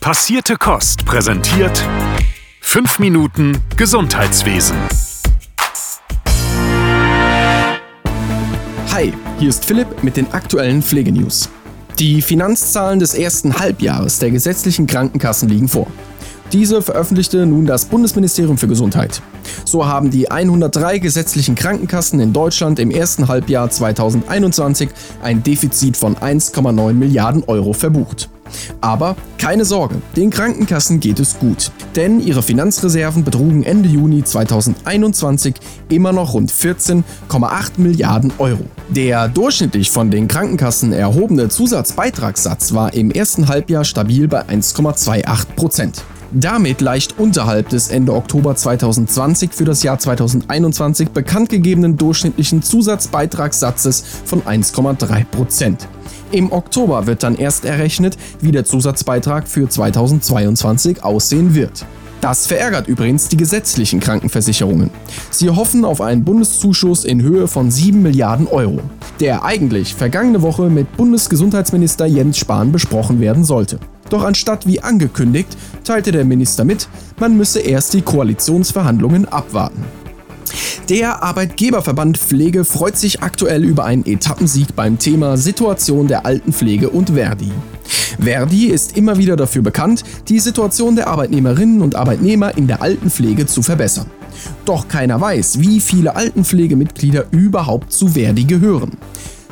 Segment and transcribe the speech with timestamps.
[0.00, 1.84] Passierte Kost präsentiert
[2.62, 4.74] 5 Minuten Gesundheitswesen.
[8.90, 11.50] Hi, hier ist Philipp mit den aktuellen Pflegenews.
[11.98, 15.86] Die Finanzzahlen des ersten Halbjahres der gesetzlichen Krankenkassen liegen vor.
[16.50, 19.20] Diese veröffentlichte nun das Bundesministerium für Gesundheit.
[19.66, 24.88] So haben die 103 gesetzlichen Krankenkassen in Deutschland im ersten Halbjahr 2021
[25.22, 28.30] ein Defizit von 1,9 Milliarden Euro verbucht.
[28.80, 35.54] Aber keine Sorge, den Krankenkassen geht es gut, denn ihre Finanzreserven betrugen Ende Juni 2021
[35.88, 37.02] immer noch rund 14,8
[37.78, 38.64] Milliarden Euro.
[38.88, 46.02] Der durchschnittlich von den Krankenkassen erhobene Zusatzbeitragssatz war im ersten Halbjahr stabil bei 1,28 Prozent
[46.32, 54.04] damit leicht unterhalb des Ende Oktober 2020 für das Jahr 2021 bekannt gegebenen durchschnittlichen Zusatzbeitragssatzes
[54.24, 55.78] von 1,3%.
[56.32, 61.84] Im Oktober wird dann erst errechnet, wie der Zusatzbeitrag für 2022 aussehen wird.
[62.20, 64.90] Das verärgert übrigens die gesetzlichen Krankenversicherungen.
[65.30, 68.80] Sie hoffen auf einen Bundeszuschuss in Höhe von 7 Milliarden Euro,
[69.20, 73.80] der eigentlich vergangene Woche mit Bundesgesundheitsminister Jens Spahn besprochen werden sollte.
[74.10, 79.84] Doch anstatt wie angekündigt, teilte der Minister mit, man müsse erst die Koalitionsverhandlungen abwarten.
[80.88, 87.10] Der Arbeitgeberverband Pflege freut sich aktuell über einen Etappensieg beim Thema Situation der Altenpflege und
[87.10, 87.52] Verdi.
[88.20, 93.46] Verdi ist immer wieder dafür bekannt, die Situation der Arbeitnehmerinnen und Arbeitnehmer in der Altenpflege
[93.46, 94.06] zu verbessern.
[94.64, 98.92] Doch keiner weiß, wie viele Altenpflegemitglieder überhaupt zu Verdi gehören.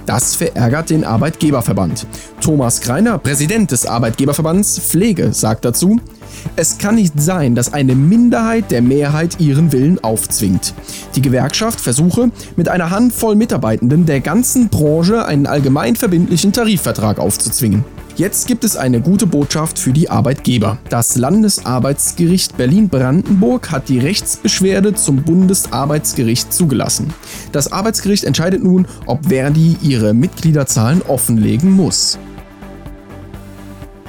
[0.06, 2.06] Das verärgert den Arbeitgeberverband.
[2.41, 6.00] Thomas Greiner, Präsident des Arbeitgeberverbands Pflege, sagt dazu,
[6.56, 10.75] es kann nicht sein, dass eine Minderheit der Mehrheit ihren Willen aufzwingt.
[11.14, 17.84] Die Gewerkschaft versuche, mit einer Handvoll Mitarbeitenden der ganzen Branche einen allgemein verbindlichen Tarifvertrag aufzuzwingen.
[18.19, 20.78] Jetzt gibt es eine gute Botschaft für die Arbeitgeber.
[20.89, 27.15] Das Landesarbeitsgericht Berlin-Brandenburg hat die Rechtsbeschwerde zum Bundesarbeitsgericht zugelassen.
[27.53, 32.19] Das Arbeitsgericht entscheidet nun, ob Verdi ihre Mitgliederzahlen offenlegen muss.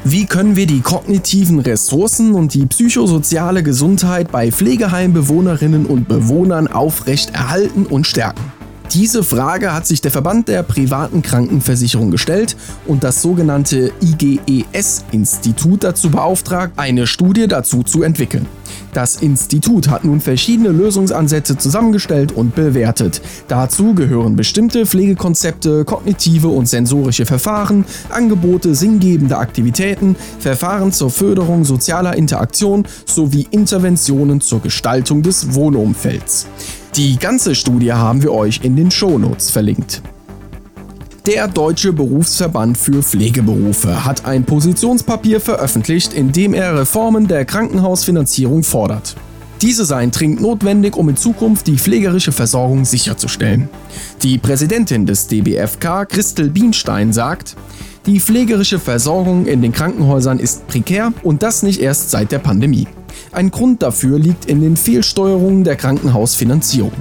[0.05, 7.31] Wie können wir die kognitiven Ressourcen und die psychosoziale Gesundheit bei Pflegeheimbewohnerinnen und Bewohnern aufrecht
[7.31, 8.48] erhalten und stärken?
[8.93, 12.57] Diese Frage hat sich der Verband der privaten Krankenversicherung gestellt
[12.87, 18.47] und das sogenannte IGES-Institut dazu beauftragt, eine Studie dazu zu entwickeln.
[18.93, 23.21] Das Institut hat nun verschiedene Lösungsansätze zusammengestellt und bewertet.
[23.47, 32.15] Dazu gehören bestimmte Pflegekonzepte, kognitive und sensorische Verfahren, Angebote sinngebender Aktivitäten, Verfahren zur Förderung sozialer
[32.15, 36.47] Interaktion sowie Interventionen zur Gestaltung des Wohnumfelds.
[36.95, 40.01] Die ganze Studie haben wir euch in den Shownotes verlinkt.
[41.25, 48.63] Der Deutsche Berufsverband für Pflegeberufe hat ein Positionspapier veröffentlicht, in dem er Reformen der Krankenhausfinanzierung
[48.63, 49.15] fordert.
[49.61, 53.69] Diese seien dringend notwendig, um in Zukunft die pflegerische Versorgung sicherzustellen.
[54.23, 57.55] Die Präsidentin des DBFK, Christel Bienstein, sagt,
[58.05, 62.87] die pflegerische Versorgung in den Krankenhäusern ist prekär und das nicht erst seit der Pandemie.
[63.31, 66.91] Ein Grund dafür liegt in den Fehlsteuerungen der Krankenhausfinanzierung.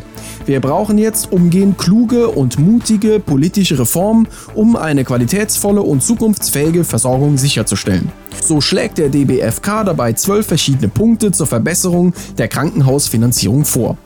[0.44, 7.39] Wir brauchen jetzt umgehend kluge und mutige politische Reformen, um eine qualitätsvolle und zukunftsfähige Versorgung
[7.39, 8.11] sicherzustellen.
[8.43, 13.97] So schlägt der DBFK dabei zwölf verschiedene Punkte zur Verbesserung der Krankenhausfinanzierung vor.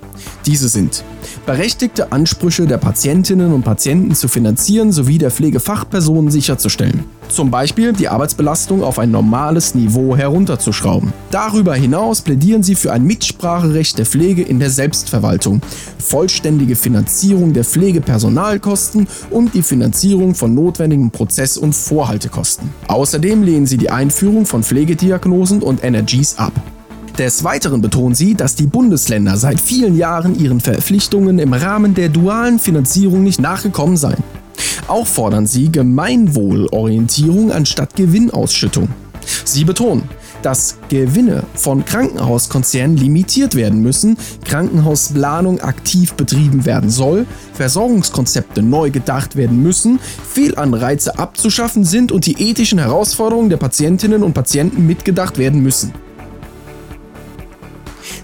[0.46, 1.04] Diese sind
[1.46, 7.04] berechtigte Ansprüche der Patientinnen und Patienten zu finanzieren sowie der Pflegefachpersonen sicherzustellen.
[7.28, 11.12] Zum Beispiel die Arbeitsbelastung auf ein normales Niveau herunterzuschrauben.
[11.30, 15.62] Darüber hinaus plädieren sie für ein Mitspracherecht der Pflege in der Selbstverwaltung,
[15.98, 22.70] vollständige Finanzierung der Pflegepersonalkosten und die Finanzierung von notwendigen Prozess- und Vorhaltekosten.
[22.88, 26.52] Außerdem lehnen sie die Einführung von Pflegediagnosen und Energies ab.
[27.18, 32.08] Des Weiteren betonen sie, dass die Bundesländer seit vielen Jahren ihren Verpflichtungen im Rahmen der
[32.08, 34.22] dualen Finanzierung nicht nachgekommen seien.
[34.88, 38.88] Auch fordern sie Gemeinwohlorientierung anstatt Gewinnausschüttung.
[39.44, 40.08] Sie betonen,
[40.40, 49.36] dass Gewinne von Krankenhauskonzernen limitiert werden müssen, Krankenhausplanung aktiv betrieben werden soll, Versorgungskonzepte neu gedacht
[49.36, 55.62] werden müssen, Fehlanreize abzuschaffen sind und die ethischen Herausforderungen der Patientinnen und Patienten mitgedacht werden
[55.62, 55.92] müssen.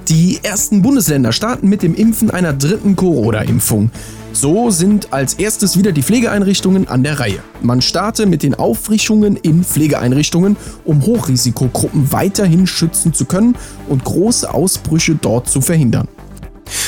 [0.08, 3.90] Die ersten Bundesländer starten mit dem Impfen einer dritten Corona-Impfung.
[4.32, 7.40] So sind als erstes wieder die Pflegeeinrichtungen an der Reihe.
[7.60, 10.56] Man starte mit den Auffrischungen in Pflegeeinrichtungen,
[10.86, 13.54] um Hochrisikogruppen weiterhin schützen zu können
[13.86, 16.08] und große Ausbrüche dort zu verhindern.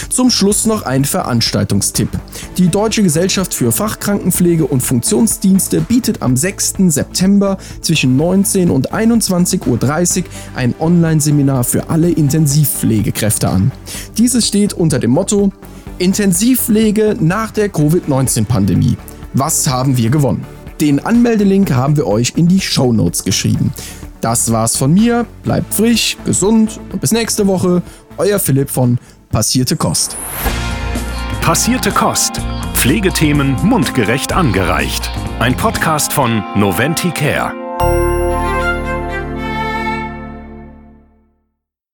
[0.08, 2.08] Zum Schluss noch ein Veranstaltungstipp.
[2.58, 6.74] Die Deutsche Gesellschaft für Fachkrankenpflege und Funktionsdienste bietet am 6.
[6.88, 10.24] September zwischen 19 und 21.30 Uhr
[10.54, 13.72] ein Online-Seminar für alle Intensivpflegekräfte an.
[14.18, 15.52] Dieses steht unter dem Motto
[15.98, 18.96] Intensivpflege nach der Covid-19-Pandemie.
[19.34, 20.44] Was haben wir gewonnen?
[20.80, 23.72] Den Anmeldelink haben wir euch in die Show Notes geschrieben.
[24.22, 25.26] Das war's von mir.
[25.42, 27.82] Bleibt frisch, gesund und bis nächste Woche.
[28.16, 28.98] Euer Philipp von
[29.30, 30.16] Passierte Kost.
[31.40, 32.40] Passierte Kost.
[32.74, 35.08] Pflegethemen mundgerecht angereicht.
[35.38, 37.54] Ein Podcast von Noventi Care.